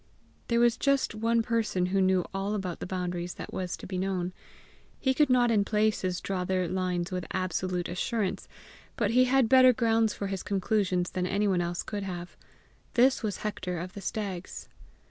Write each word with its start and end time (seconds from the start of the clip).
There 0.47 0.59
was 0.59 0.77
just 0.77 1.13
one 1.13 1.43
person 1.43 1.85
who 1.85 2.01
knew 2.01 2.25
all 2.33 2.55
about 2.55 2.79
the 2.79 2.87
boundaries 2.87 3.35
that 3.35 3.53
was 3.53 3.77
to 3.77 3.85
be 3.85 3.99
known; 3.99 4.33
he 4.99 5.13
could 5.13 5.29
not 5.29 5.51
in 5.51 5.63
places 5.63 6.19
draw 6.19 6.43
their 6.43 6.67
lines 6.67 7.11
with 7.11 7.27
absolute 7.29 7.87
assurance, 7.87 8.47
but 8.95 9.11
he 9.11 9.25
had 9.25 9.47
better 9.47 9.73
grounds 9.73 10.11
for 10.15 10.25
his 10.25 10.41
conclusions 10.41 11.11
than 11.11 11.27
anyone 11.27 11.61
else 11.61 11.83
could 11.83 12.01
have; 12.01 12.35
this 12.95 13.21
was 13.21 13.37
Hector 13.45 13.77
of 13.77 13.93
the 13.93 14.01
Stags. 14.01 14.69